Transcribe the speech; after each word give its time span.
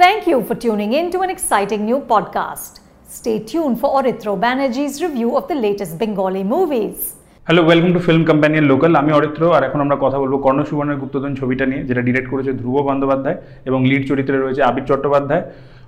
Thank 0.00 0.28
you 0.30 0.44
for 0.48 0.54
tuning 0.54 0.92
in 0.92 1.06
to 1.12 1.22
an 1.24 1.30
exciting 1.34 1.84
new 1.84 1.98
podcast. 2.10 2.72
Stay 3.14 3.38
tuned 3.50 3.80
for 3.80 3.88
Orithro 4.00 4.34
Banerjee's 4.44 5.02
review 5.04 5.30
of 5.38 5.48
the 5.48 5.56
latest 5.64 5.92
Bengali 6.02 6.42
movies. 6.54 6.98
Hello 7.46 7.62
welcome 7.68 7.90
to 7.96 8.00
film 8.06 8.22
companion 8.30 8.64
local 8.72 8.92
আমি 9.02 9.10
অরিত্র 9.18 9.42
আর 9.56 9.62
এখন 9.68 9.78
আমরা 9.84 9.96
কথা 10.04 10.18
বলব 10.22 10.34
কর্ণ 10.46 10.60
সুবর্ণের 10.68 10.98
গুপ্তধন 11.02 11.32
ছবিটা 11.40 11.64
নিয়ে, 11.70 11.82
যেটা 11.88 12.02
ডিরেক্ট 12.08 12.28
করেছে 12.32 12.52
ধ্রুব 12.60 12.76
বন্দ্যোপাধ্যায় 12.88 13.36
এবং 13.68 13.78
লিড 13.90 14.02
চরিত্রে 14.10 14.36
রয়েছে 14.36 14.62
আবির 14.68 14.84
চট্টোপাধ্যায়, 14.90 15.42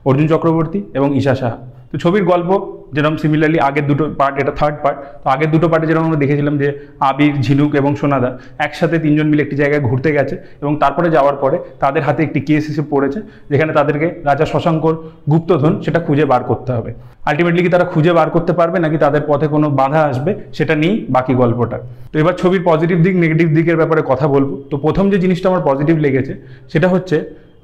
অর্জুন 0.09 0.27
চক্রবর্তী 0.33 0.81
এবং 0.99 1.09
ঈশা 1.21 1.35
সাহা 1.41 1.57
তো 1.91 1.95
ছবির 2.03 2.25
গল্প 2.33 2.51
যেরকম 2.95 3.17
সিমিলারলি 3.23 3.59
আগের 3.69 3.85
দুটো 3.91 4.05
পার্ট 4.21 4.35
এটা 4.43 4.53
থার্ড 4.61 4.77
পার্ট 4.85 4.99
তো 5.23 5.27
আগের 5.35 5.51
দুটো 5.55 5.67
পার্টে 5.71 5.87
যেরকম 5.91 6.07
আমরা 6.09 6.21
দেখেছিলাম 6.25 6.55
যে 6.63 6.69
আবির, 7.09 7.33
ঝিনুক 7.45 7.71
এবং 7.81 7.91
সোনাদা 8.01 8.31
একসাথে 8.67 8.97
তিনজন 9.05 9.27
মিলে 9.31 9.43
একটি 9.45 9.57
জায়গায় 9.63 9.83
ঘুরতে 9.89 10.11
গেছে 10.17 10.35
এবং 10.63 10.73
তারপরে 10.83 11.09
যাওয়ার 11.17 11.37
পরে 11.43 11.57
তাদের 11.83 12.03
হাতে 12.07 12.21
একটি 12.27 12.41
কেস 12.49 12.65
এসে 12.71 12.83
পড়েছে 12.93 13.19
যেখানে 13.53 13.73
তাদেরকে 13.79 14.07
রাজা 14.29 14.47
শশাঙ্কর 14.53 14.95
গুপ্তধন 15.33 15.73
সেটা 15.85 16.01
খুঁজে 16.07 16.25
বার 16.33 16.43
করতে 16.51 16.71
হবে। 16.77 16.91
আলটিমেটলি 17.29 17.63
কি 17.65 17.71
তারা 17.75 17.87
খুঁজে 17.93 18.13
বার 18.19 18.29
করতে 18.35 18.53
পারবে 18.59 18.77
নাকি 18.85 18.97
তাদের 19.05 19.23
পথে 19.31 19.47
কোনো 19.55 19.67
বাধা 19.81 20.01
আসবে 20.11 20.31
সেটা 20.57 20.75
নিয়েই 20.81 20.97
বাকি 21.17 21.33
গল্পটা। 21.43 21.79
তো 22.13 22.17
এবার 22.23 22.35
ছবির 22.41 22.63
পজিটিভ 22.71 22.97
দিক 23.07 23.15
নেগেটিভ 23.23 23.49
দিকের 23.57 23.77
ব্যাপারে 23.81 24.03
কথা 24.11 24.27
বলব। 24.35 24.51
তো 24.71 24.75
প্রথম 24.85 25.05
যে 25.13 25.19
জিনিসটা 25.25 25.47
আমার 25.51 25.65
পজিটিভ 25.69 25.97
লেগেছে 26.05 26.33
সেটা 26.73 26.89
হচ্ছে 26.95 27.17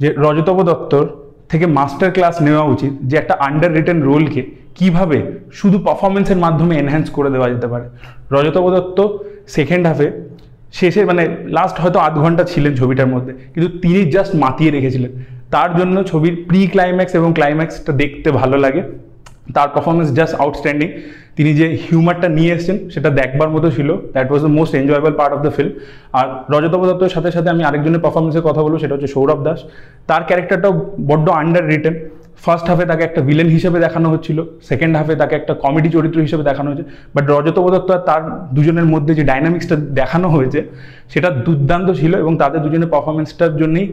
যে 0.03 0.09
রজতব 0.25 0.59
দত্তর 0.69 1.05
থেকে 1.51 1.67
মাস্টার 1.79 2.09
ক্লাস 2.13 2.37
নেওয়া 2.43 2.65
উচিত 2.75 2.93
যে 3.03 3.15
একটা 3.17 3.35
আন্ডার 3.49 3.71
রিটেন 3.79 3.99
রোলকে 4.03 4.43
কীভাবে 4.75 5.19
শুধু 5.53 5.77
পারফরমেন্সের 5.79 6.37
মাধ্যমে 6.37 6.75
এনহ্যান্স 6.77 7.09
করে 7.11 7.31
দেওয়া 7.31 7.49
যেতে 7.51 7.69
পারে। 7.73 7.87
রজতব 8.35 8.65
দত্ত 8.75 8.99
সেকেন্ড 9.57 9.85
হাফে 9.87 10.09
শেষে 10.73 11.01
মানে 11.05 11.23
লাস্ট 11.57 11.77
হয়তো 11.81 11.99
আধ 11.99 12.15
ঘণ্টা 12.25 12.45
ছিলেন 12.45 12.73
ছবিটার 12.75 13.11
মধ্যে, 13.15 13.33
কিন্তু 13.53 13.69
তিনি 13.79 14.01
জাস্ট 14.15 14.33
মাতিয়ে 14.45 14.71
রেখেছিলেন। 14.71 15.13
তার 15.51 15.71
জন্য 15.79 15.97
ছবির 16.05 16.35
প্রি 16.49 16.61
ক্লাইম্যাক্স 16.67 17.13
এবং 17.15 17.31
ক্লাইম্যাক্সটা 17.33 17.93
দেখতে 17.93 18.29
ভালো 18.31 18.57
লাগে। 18.65 18.83
তার 19.55 19.69
পারফরমেন্স 19.75 20.09
জাস্ট 20.19 20.35
আউটস্ট্যান্ডিং 20.43 20.89
তিনি 21.37 21.51
যে 21.61 21.67
হিউমারটা 21.85 22.29
নিয়ে 22.39 22.51
এসেছেন, 22.57 22.77
সেটা 22.95 23.11
দেখবার 23.21 23.49
মতো 23.55 23.69
ছিল। 23.77 23.89
That 24.15 24.29
was 24.31 24.43
the 24.47 24.53
most 24.59 24.73
enjoyable 24.81 25.13
part 25.21 25.33
of 25.37 25.41
the 25.47 25.53
film 25.57 25.73
আর 26.19 26.27
রজতব 26.53 26.83
দত্তের 26.89 27.13
সাথে 27.15 27.31
সাথে 27.37 27.49
আমি 27.55 27.63
আরেকজনের 27.69 28.03
পারফরমেন্সের 28.05 28.45
কথা 28.49 28.61
বলব, 28.65 28.77
সেটা 28.83 28.95
হচ্ছে 28.97 29.11
সৌরভ 29.15 29.39
দাস। 29.47 29.61
তার 30.09 30.23
ক্যারেক্টারটাও 30.29 30.73
বড্ড 31.11 31.27
আন্ডার 31.41 31.65
রিটেন 31.73 31.95
ফার্স্ট 32.45 32.67
হাফে 32.71 32.85
তাকে 32.91 33.03
একটা 33.09 33.21
ভিলেন 33.29 33.49
হিসেবে 33.57 33.79
দেখানো 33.87 34.07
হচ্ছিল। 34.13 34.39
সেকেন্ড 34.71 34.93
হাফে 34.99 35.15
তাকে 35.23 35.35
একটা 35.41 35.53
কমেডি 35.65 35.89
চরিত্র 35.97 36.19
হিসেবে 36.27 36.43
দেখানো 36.51 36.69
হয়েছে। 36.71 36.85
বাট 37.15 37.25
রজতব 37.35 37.67
দত্ত 37.75 37.89
আর 37.97 38.03
তার 38.09 38.23
দুজনের 38.57 38.87
মধ্যে 38.95 39.13
যে 39.19 39.25
ডাইনামিক্সটা 39.31 39.77
দেখানো 40.01 40.27
হয়েছে, 40.35 40.61
সেটা 41.13 41.29
দুর্দান্ত 41.47 41.89
ছিল 42.01 42.13
এবং 42.23 42.33
তাদের 42.43 42.61
দুজনের 42.65 42.91
পারফরমেন্সটার 42.95 43.53
জন্যই 43.61 43.87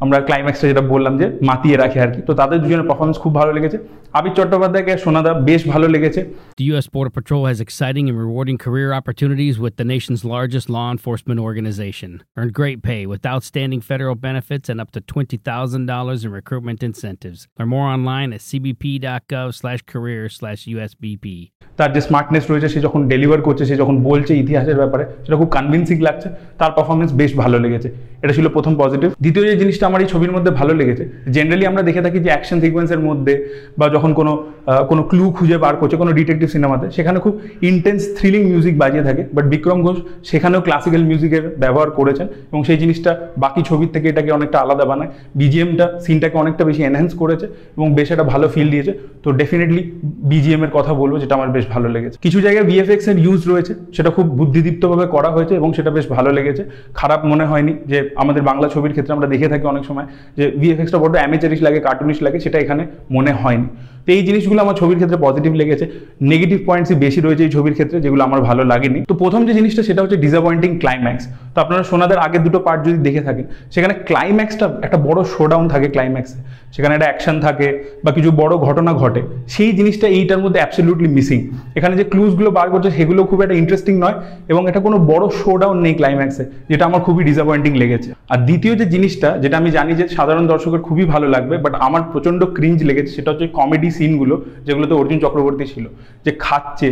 আমরা 0.00 0.18
ক্লাইম্যাক্সটা 0.28 0.66
যেটা 0.70 0.82
বললাম 0.92 1.14
যে 1.20 1.26
মাতিয়ে 1.50 1.76
রাখে 1.76 1.98
আর 2.04 2.10
কি 2.14 2.20
তো 2.28 2.32
তাদের 2.40 2.58
দুজনের 2.62 2.86
পারফরমেন্স 2.90 3.18
খুব 3.24 3.32
ভালো 3.40 3.50
লেগেছে 3.56 3.78
আবির 4.18 4.34
চট্টোপাধ্যায়কে 4.38 4.92
সোনাদা 5.04 5.32
বেশ 5.48 5.62
ভালো 5.72 5.86
লেগেছে 5.94 6.20
The 6.60 6.66
U.S. 6.72 6.86
Border 6.94 7.12
Patrol 7.18 7.42
has 7.50 7.58
exciting 7.66 8.04
and 8.10 8.16
rewarding 8.24 8.58
career 8.66 8.90
opportunities 9.00 9.56
with 9.64 9.74
the 9.80 9.86
nation's 9.94 10.22
largest 10.34 10.66
law 10.76 10.88
enforcement 10.96 11.38
organization. 11.48 12.10
Earn 12.38 12.50
great 12.60 12.78
pay 12.82 13.02
with 13.12 13.22
outstanding 13.32 13.80
federal 13.82 14.16
benefits 14.28 14.66
and 14.70 14.78
up 14.82 14.90
to 14.96 15.00
$20,000 15.02 16.24
in 16.24 16.30
recruitment 16.40 16.80
incentives. 16.82 17.38
Learn 17.58 17.70
more 17.76 17.88
online 17.96 18.28
at 18.36 18.40
cbp.gov 18.48 19.48
slash 19.60 19.80
career 19.92 20.22
slash 20.38 20.60
USBP. 20.74 21.26
তার 21.78 21.90
যে 21.94 22.00
smartness 22.08 22.44
রয়েছে 22.50 22.68
সে 22.74 22.78
যখন 22.86 23.00
deliver 23.12 23.40
করছে 23.46 23.64
সে 23.70 23.74
যখন 23.82 23.96
বলছে 24.08 24.32
ইতিহাসের 24.42 24.76
ব্যাপারে 24.76 25.04
সেটা 25.24 25.36
খুব 25.40 25.50
কনভিন্সিং 25.56 25.96
লাগছে 26.08 26.28
তার 26.60 26.70
পারফরমেন্স 26.76 27.10
বেশ 27.20 27.30
ভালো 27.42 27.56
লেগেছে 27.64 27.88
এটা 28.22 28.32
ছিল 28.36 28.46
প্রথম 28.48 28.72
পজিটিভ 28.82 29.08
দ্বিতীয় 29.22 29.44
যে 29.48 29.54
জিনিসটা 29.62 29.85
আমার 29.90 30.00
এই 30.04 30.08
ছবির 30.12 30.32
মধ্যে 30.36 30.50
ভালো 30.60 30.72
লেগেছে। 30.80 31.04
জেনারেলি 31.34 31.64
আমরা 31.70 31.82
দেখে 31.88 32.02
থাকি 32.06 32.18
যে 32.24 32.30
অ্যাকশন 32.34 32.58
সিকোয়েন্সের 32.64 33.00
মধ্যে 33.08 33.34
বা 33.78 33.86
যখন 33.94 34.10
কোনো 34.18 34.32
কোনো 34.90 35.02
ক্লু 35.10 35.24
খুঁজে 35.36 35.56
বার 35.64 35.74
করছে 35.80 35.96
কোনো 36.02 36.12
ডিটেকটিভ 36.18 36.48
সিনেমাতে 36.54 36.86
সেখানে 36.96 37.18
খুব 37.24 37.34
ইন্টেন্স 37.70 38.02
থ্রিলিং 38.16 38.42
মিউজিক 38.50 38.74
বাজিয়ে 38.82 39.04
থাকে। 39.08 39.22
বাট 39.36 39.44
বিক্রম 39.52 39.78
ঘোষ 39.86 39.98
সেখানেও 40.30 40.60
ক্লাসিক্যাল 40.66 41.02
মিউজিকের 41.10 41.44
ব্যবহার 41.62 41.88
করেছেন 41.98 42.26
এবং 42.50 42.60
সেই 42.68 42.78
জিনিসটা 42.82 43.10
বাকি 43.44 43.60
ছবির 43.68 43.90
থেকে 43.94 44.06
এটাকে 44.12 44.30
অনেকটা 44.38 44.58
আলাদা 44.64 44.84
বানায়। 44.90 45.10
বিজিএমটা 45.40 45.86
সিনটাকে 46.04 46.36
অনেকটা 46.42 46.62
বেশি 46.68 46.82
এনহ্যান্স 46.88 47.12
করেছে 47.22 47.46
এবং 47.76 47.86
বেশ 47.98 48.08
একটা 48.14 48.26
ভালো 48.32 48.46
ফিল 48.54 48.68
দিয়েছে। 48.74 48.92
তো 49.24 49.28
ডেফিনেটলি 49.40 49.82
বিজিএম 50.32 50.62
এর 50.66 50.72
কথা 50.78 50.92
বলব, 51.00 51.14
যেটা 51.22 51.34
আমার 51.38 51.50
বেশ 51.56 51.64
ভালো 51.74 51.88
লেগেছে। 51.94 52.16
কিছু 52.24 52.38
জায়গায় 52.46 52.66
ভিএফএক্স 52.70 53.06
এর 53.10 53.16
ইউজ 53.24 53.40
রয়েছে, 53.52 53.72
সেটা 53.96 54.10
খুব 54.16 54.26
বুদ্ধিদীপ্তভাবে 54.38 55.06
করা 55.14 55.30
হয়েছে 55.36 55.54
এবং 55.60 55.68
সেটা 55.76 55.90
বেশ 55.96 56.06
ভালো 56.16 56.30
লেগেছে। 56.36 56.62
খারাপ 57.00 57.20
মনে 57.30 57.44
হয়নি 57.50 57.72
যে 57.90 57.98
আমাদের 58.22 58.42
বাংলা 58.50 58.66
ছবির 58.74 58.92
ক্ষেত্রে 58.94 59.12
আমরা 59.16 59.28
দেখে 59.32 59.48
থাকি 59.52 59.64
অনেক 59.76 59.84
সময় 59.90 60.06
যে 60.38 60.44
ভিএফএক্সটা 60.60 60.98
বড্ড 61.02 61.14
অ্যামেচারিশ 61.20 61.60
লাগে 61.66 61.78
কার্টুনিশ 61.88 62.18
লাগে, 62.24 62.38
সেটা 62.44 62.56
এখানে 62.64 62.82
মনে 63.16 63.32
হয়নি। 63.42 63.68
তো 64.04 64.08
এই 64.16 64.22
জিনিসগুলো 64.28 64.60
আমার 64.64 64.76
ছবির 64.80 64.98
ক্ষেত্রে 65.00 65.18
পজিটিভ 65.26 65.52
লেগেছে। 65.60 65.84
নেগেটিভ 66.32 66.58
পয়েন্টসই 66.68 66.96
বেশি 67.04 67.20
রয়েছে 67.26 67.42
এই 67.46 67.52
ছবির 67.56 67.74
ক্ষেত্রে, 67.78 67.96
যেগুলো 68.04 68.22
আমার 68.28 68.40
ভালো 68.48 68.62
লাগেনি। 68.72 68.98
তো 69.10 69.14
প্রথম 69.22 69.40
যে 69.48 69.52
জিনিসটা, 69.58 69.82
সেটা 69.88 70.00
হচ্ছে 70.02 70.18
ডিসঅ্যাপয়েন্টিং 70.24 70.70
ক্লাইম্যাক্স 70.82 71.24
তো 71.54 71.58
আপনারা 71.64 71.82
সোনাদের 71.90 72.18
আগের 72.26 72.42
দুটো 72.46 72.58
পার্ট 72.66 72.80
যদি 72.86 72.98
দেখে 73.06 73.22
থাকেন, 73.28 73.44
সেখানে 73.74 73.94
ক্লাইম্যাক্সটা 74.08 74.66
একটা 74.86 74.98
বড় 75.08 75.18
শোডাউন 75.34 75.64
থাকে 75.72 75.86
ক্লাইম্যাক্সে 75.94 76.38
সেখানে 76.74 76.92
একটা 76.94 77.08
অ্যাকশন 77.08 77.36
থাকে 77.46 77.66
বা 78.04 78.10
কিছু 78.16 78.30
বড় 78.40 78.54
ঘটনা 78.66 78.92
ঘটে, 79.02 79.20
সেই 79.54 79.70
জিনিসটা 79.78 80.06
এইটার 80.18 80.40
মধ্যে 80.44 80.58
অ্যাবসলিউটলি 80.62 81.08
মিসিং 81.16 81.38
এখানে 81.78 81.94
যে 82.00 82.04
ক্লুজগুলো 82.12 82.50
বার 82.58 82.66
করছে 82.72 82.90
সেগুলো 82.98 83.20
খুব 83.30 83.38
একটা 83.44 83.56
ইন্টারেস্টিং 83.62 83.94
নয় 84.04 84.16
এবং 84.52 84.62
এটা 84.70 84.80
কোনো 84.86 84.96
বড় 85.10 85.24
শো 85.40 85.52
ডাউন 85.62 85.76
নেই 85.84 85.94
ক্লাইম্যাক্সে 85.98 86.44
যেটা 86.70 86.84
আমার 86.88 87.00
খুবই 87.06 87.22
ডিসঅ্যাপয়েন্টিং 87.28 87.72
লেগেছে। 87.82 88.10
আর 88.32 88.38
দ্বিতীয় 88.48 88.72
যে 88.80 88.86
জিনিসটা, 88.94 89.28
যেটা 89.42 89.56
আমি 89.60 89.70
জানি 89.76 89.92
যে 90.00 90.04
সাধারণ 90.18 90.44
দর্শকের 90.52 90.82
খুবই 90.86 91.04
ভালো 91.12 91.26
লাগবে 91.34 91.54
বাট 91.64 91.74
আমার 91.86 92.02
প্রচণ্ড 92.12 92.40
ক্রিঞ্জ 92.56 92.78
লেগেছে, 92.88 93.10
সেটা 93.16 93.28
হচ্ছে 93.32 93.46
কমেডি 93.58 93.88
সিনগুলো 93.98 94.34
যেগুলোতে 94.66 94.94
অর্জুন 95.00 95.18
চক্রবর্তী 95.24 95.64
ছিল, 95.72 95.84
যে 96.24 96.30
খাচ্ছে 96.44 96.88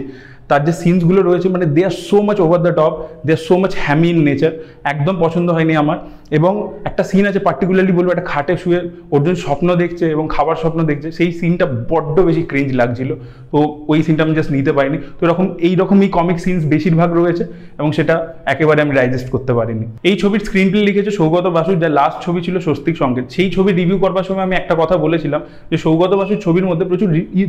তার 0.48 0.60
যে 0.66 0.72
সিনসগুলো 0.82 1.20
রয়েছে 1.22 1.48
মানে 1.48 1.66
they 1.74 1.82
are 1.84 1.94
so 2.08 2.22
much 2.22 2.38
over 2.40 2.60
the 2.66 2.72
top 2.80 2.92
they 3.26 3.32
are 3.32 3.42
so 3.48 3.54
much 3.58 3.72
hammy 3.84 4.08
in 4.08 4.18
nature 4.22 4.52
একদম 4.92 5.14
পছন্দ 5.20 5.48
হয়নি 5.50 5.74
আমার। 5.76 5.98
এবং 6.38 6.52
একটা 6.84 7.02
সিন 7.10 7.24
আছে 7.26 7.38
পার্টিকুলারলি 7.38 7.92
বলব, 7.92 8.08
একটা 8.10 8.26
খাটে 8.32 8.56
শুয়ে 8.56 8.80
অর্জুন 9.10 9.34
স্বপ্ন 9.34 9.68
দেখছে 9.74 10.04
এবং 10.10 10.28
খাবার 10.30 10.56
স্বপ্ন 10.62 10.82
দেখছে, 10.82 11.12
সেই 11.12 11.32
সিনটা 11.32 11.66
বড্ড 11.90 12.16
বেশি 12.20 12.42
ক্রিঞ্জ 12.42 12.70
লাগছিল। 12.72 13.10
তো 13.52 13.58
ওই 13.88 14.02
সিনটা 14.02 14.22
আমি 14.26 14.34
জাস্ট 14.34 14.50
নিতে 14.52 14.72
পারিনি। 14.72 14.98
তো 15.18 15.26
এরকম, 15.26 15.46
এইরকমই 15.58 16.08
কমিক 16.08 16.38
সিনস 16.40 16.62
বেশিরভাগ 16.64 17.10
রয়েছে 17.20 17.44
এবং 17.78 17.92
সেটা 17.92 18.14
একেবারে 18.46 18.80
আমি 18.82 18.92
ডাইজেস্ট 18.94 19.28
করতে 19.30 19.52
পারিনি। 19.58 19.86
এই 20.08 20.16
ছবির 20.16 20.40
স্ক্রিন 20.40 20.68
প্লে 20.70 20.82
লিখেছে 20.88 21.10
সৌগত 21.10 21.46
বাসুর 21.46 21.78
যা 21.78 21.88
লাস্ট 21.88 22.18
ছবি 22.26 22.40
ছিল 22.46 22.56
স্বস্তিক 22.58 22.94
সংকেত। 22.96 23.26
সেই 23.36 23.48
ছবি 23.50 23.72
রিভিউ 23.72 23.98
করবার 23.98 24.24
সময় 24.28 24.44
আমি 24.48 24.54
একটা 24.56 24.74
কথা 24.74 24.96
বলেছিলাম 24.96 25.40
যে 25.70 25.76
সৌগত 25.84 26.12
বাসুর 26.20 26.38
ছবির 26.44 26.66
মধ্যে 26.70 26.84
প্রচুর 26.90 27.08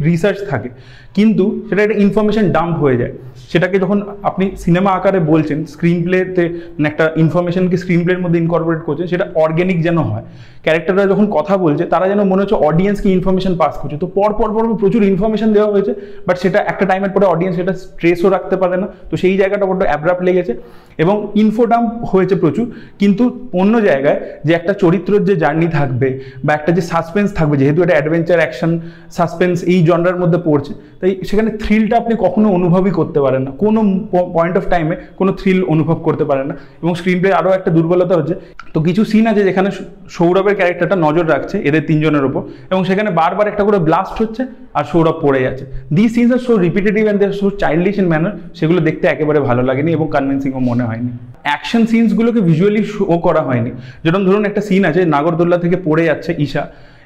রিসার্চ 0.10 0.40
থাকে। 0.50 0.70
কিন্তু 1.18 1.44
সেটা 1.70 1.82
একটা 1.84 1.98
ইনফরমেশন 2.06 2.46
ডাম্প 2.52 2.76
হয়ে 2.86 2.98
যায়। 3.02 3.14
সেটাকে 3.52 3.78
যখন 3.84 3.98
আপনি 4.30 4.46
সিনেমা 4.66 4.90
আকারে 4.98 5.20
বলছেন 5.32 5.58
স্ক্রিন 5.74 5.98
প্লেতে 6.06 6.44
মানে 6.76 6.88
একটা 6.92 7.06
ইনফরমেশনকে 7.24 7.78
স্ক্রিন 7.82 8.02
প্লের 8.06 8.22
মধ্যে 8.24 8.40
ইনকর্পোরেট 8.44 8.82
করছেন, 8.88 9.06
সেটা 9.14 9.26
অর্গ্যানিক 9.44 9.78
যেন 9.88 9.98
হয়। 10.12 10.26
ক্যারেক্টাররা 10.66 11.06
যখন 11.14 11.26
কথা 11.38 11.54
বলছে, 11.66 11.84
তারা 11.94 12.06
যেন 12.12 12.22
মনে 12.32 12.42
হচ্ছে 12.44 12.58
অডিয়েন্সকে 12.68 13.10
ইনফরমেশন 13.18 13.54
পাস 13.62 13.74
করছে। 13.82 13.98
তো 14.04 14.08
পর 14.18 14.32
পর 14.40 14.50
পর 14.56 14.64
পর 14.68 14.76
প্রচুর 14.84 15.02
ইনফরমেশন 15.12 15.50
দেওয়া 15.56 15.70
হয়েছে 15.74 15.92
বাট 16.28 16.36
সেটা 16.44 16.60
একটা 16.72 16.86
টাইমের 16.90 17.12
পরে 17.16 17.26
অডিয়েন্স 17.34 17.56
সেটা 17.60 17.74
স্ট্রেসও 17.84 18.28
রাখতে 18.36 18.56
পারে 18.62 18.76
না। 18.82 18.88
তো 19.10 19.14
সেই 19.22 19.36
জায়গাটা 19.42 19.66
বড্ড 19.70 19.82
অ্যাব্রাপ্ট 19.90 20.24
লেগেছে 20.28 20.54
এবং 21.04 21.16
ইনফোডাম্প 21.44 21.90
হয়েছে 22.12 22.36
প্রচুর, 22.44 22.66
কিন্তু 23.02 23.24
অন্য 23.62 23.74
জায়গায় 23.90 24.20
যে 24.48 24.52
একটা 24.60 24.74
চরিত্রের 24.84 25.24
যে 25.30 25.36
জার্নি 25.44 25.68
থাকবে 25.78 26.08
বা 26.46 26.52
একটা 26.58 26.72
যে 26.78 26.84
সাসপেন্স 26.92 27.30
থাকবে, 27.38 27.56
যেহেতু 27.62 27.80
এটা 27.86 27.94
অ্যাডভেঞ্চার 27.98 28.42
অ্যাকশন 28.44 28.72
সাসপেন্স 29.18 29.58
এই 29.74 29.80
জনরার 29.90 30.18
মধ্যে 30.22 30.40
পড়ছে, 30.48 30.72
তাই 31.00 31.12
সেখানে 31.30 31.50
থ্রিলটা 31.62 31.96
আপনি 32.02 32.14
কখনো 32.26 32.48
অনুভবই 32.76 32.94
করতে 33.00 33.20
পারেন 33.26 33.42
না। 33.48 33.52
কোনো 33.64 33.80
পয়েন্ট 34.36 34.56
অফ 34.60 34.66
টাইমে 34.74 34.96
কোনো 35.20 35.32
থ্রিল 35.40 35.60
অনুভব 35.74 35.98
করতে 36.08 36.24
পারেন 36.30 36.46
না। 36.50 36.56
এবং 36.84 36.94
স্ক্রিন 37.00 37.18
প্লে 37.22 37.30
আরও 37.40 37.50
একটা 37.58 37.70
দুর্বলতা 37.78 38.14
হচ্ছে, 38.20 38.36
তো 38.74 38.78
কিছু 38.88 39.02
সিন 39.12 39.24
আছে 39.32 39.42
যেখানে 39.50 39.70
সৌরভের 40.16 40.56
ক্যারেক্টারটা 40.60 40.98
নজর 41.06 41.26
রাখছে 41.34 41.56
এদের 41.68 41.84
তিনজনের 41.90 42.24
ওপর, 42.30 42.42
এবং 42.72 42.82
সেখানে 42.90 43.10
বারবার 43.20 43.46
একটা 43.52 43.64
করে 43.68 43.78
ব্লাস্ট 43.88 44.16
হচ্ছে 44.22 44.44
আর 44.78 44.84
সৌরভ 44.92 45.16
পড়ে 45.26 45.40
যাচ্ছে। 45.46 45.66
The 45.96 46.06
scenes 46.14 46.32
are 46.36 46.42
so 46.48 46.54
repetitive 46.66 47.04
and 47.06 47.20
they're 47.22 47.36
so 47.42 47.48
childish 47.64 47.96
in 48.02 48.08
manner 48.12 48.34
সেগুলো 48.60 48.80
দেখতে 48.88 49.06
একেবারে 49.14 49.40
ভালো 49.50 49.62
লাগেনি 49.70 49.90
এবং 49.98 50.08
কনভিন্সিংও 50.16 50.62
মনে 50.70 50.84
হয়নি। 50.90 51.12
অ্যাকশন 51.48 51.84
সিনসগুলোকে 51.92 52.40
ভিজুয়ালি 52.50 52.82
শো 52.94 53.16
করা 53.26 53.42
হয়নি। 53.48 53.72
যেরকম 54.04 54.24
ধরুন 54.30 54.44
একটা 54.50 54.62
সিন 54.68 54.84
আছে, 54.90 55.02
নাগরদোল্লা 55.14 55.58
থেকে 55.64 55.78
পড়ে 55.88 56.04
যাচ্ছে 56.10 56.32
ঈশা। 56.46 56.64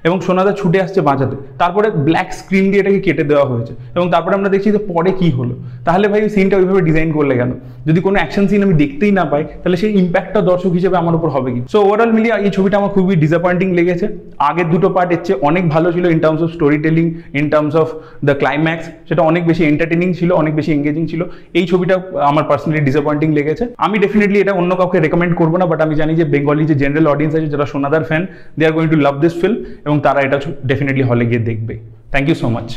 এবং 0.07 0.17
সোনাদা 0.27 0.51
ছুটে 0.59 0.79
আসছে 0.85 0.99
বাঁচাতে। 1.09 1.35
তারপরে 1.61 1.87
ব্ল্যাক 2.07 2.29
স্ক্রিন 2.39 2.65
দিয়ে 2.71 2.81
এটাকে 2.83 2.99
কেটে 3.05 3.23
দেওয়া 3.31 3.45
হয়েছে 3.51 3.73
এবং 3.97 4.05
তারপরে 4.13 4.33
আমরা 4.37 4.49
দেখছি 4.53 4.69
যে 4.75 4.81
পরে 4.91 5.11
কি 5.19 5.27
হলো। 5.37 5.53
তাহলে 5.87 6.05
ভাই 6.11 6.19
ওই 6.25 6.31
সিনটা 6.35 6.55
ওইভাবে 6.59 6.81
ডিজাইন 6.89 7.09
করলে 7.17 7.33
কেন? 7.39 7.51
যদি 7.87 7.99
কোনো 8.05 8.17
অ্যাকশন 8.21 8.45
সিন 8.49 8.61
আমি 8.67 8.75
দেখতেই 8.83 9.11
না 9.19 9.23
পাই, 9.31 9.43
তাহলে 9.61 9.77
সেই 9.81 9.91
ইম্প্যাক্টটা 10.01 10.39
দর্শক 10.51 10.71
হিসেবে 10.77 10.95
আমার 11.01 11.13
উপর 11.19 11.29
হবে 11.35 11.49
কি? 11.53 11.59
সো 11.73 11.77
ওভারঅল 11.85 12.11
মিলিয়ে 12.17 12.35
এই 12.45 12.51
ছবিটা 12.57 12.75
আমার 12.81 12.91
খুবই 12.95 13.15
ডিসঅ্যাপয়েন্টিং 13.23 13.67
লেগেছে। 13.79 14.05
আগের 14.49 14.67
দুটো 14.73 14.87
পার্ট 14.95 15.09
এর 15.15 15.21
চেয়ে 15.25 15.37
অনেক 15.49 15.63
ভালো 15.73 15.87
ছিল 15.95 16.05
in 16.13 16.19
terms 16.23 16.41
of 16.45 16.49
story 16.57 16.77
telling 16.85 17.05
in 17.39 17.45
terms 17.53 17.75
of 17.81 17.87
the 18.27 18.33
climax 18.41 18.85
সেটা 19.09 19.21
অনেক 19.29 19.43
বেশি 19.49 19.63
এন্টারটেনিং 19.71 20.07
ছিল, 20.19 20.29
অনেক 20.41 20.53
বেশি 20.59 20.71
এঙ্গেজিং 20.77 21.03
ছিল। 21.11 21.21
এই 21.59 21.65
ছবিটা 21.71 21.95
আমার 22.29 22.43
পার্সোনালি 22.49 22.81
ডিসঅ্যাপয়েন্টিং 22.87 23.29
লেগেছে। 23.37 23.63
আমি 23.85 23.95
ডেফিনেটলি 24.03 24.37
এটা 24.43 24.53
অন্য 24.61 24.71
কাউকে 24.79 24.97
রেকমেন্ড 25.05 25.33
করব 25.39 25.53
না 25.61 25.65
বাট 25.71 25.79
আমি 25.85 25.93
জানি 26.01 26.13
যে 26.19 26.25
বেঙ্গলি 26.33 26.63
যে 26.71 26.75
জেনারেল 26.81 27.07
অডিয়েন্স 27.13 27.33
আছে, 27.37 27.49
যারা 27.53 27.65
সোনাদার 27.73 28.03
fan 28.09 28.23
they 28.57 28.63
are 28.67 28.73
going 28.75 28.89
to 28.93 28.97
love 29.05 29.15
this 29.23 29.33
film 29.41 29.57
এবং 29.88 29.96
তারা 30.06 30.20
এটা 30.26 30.38
ডেফিনেটলি 30.70 31.04
হলে 31.10 31.24
গিয়ে 31.30 31.42
দেখবে 31.48 31.74
thank 32.12 32.26
you 32.30 32.36
so 32.42 32.48
much 32.56 32.68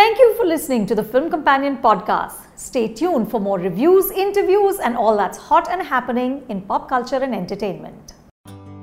Thank 0.00 0.14
you 0.22 0.28
for 0.36 0.44
listening 0.54 0.82
to 0.90 0.94
the 1.00 1.06
Film 1.12 1.26
Companion 1.34 1.74
podcast. 1.88 2.38
Stay 2.68 2.86
tuned 3.00 3.26
for 3.30 3.40
more 3.48 3.58
reviews, 3.68 4.06
interviews, 4.10 4.76
and 4.84 4.92
all 4.96 5.14
that's 5.20 5.38
hot 5.48 5.66
and 5.72 5.80
happening 5.94 6.32
in 6.48 6.56
pop 6.62 6.82
culture 6.88 7.20
and 7.26 7.32
entertainment. 7.42 8.04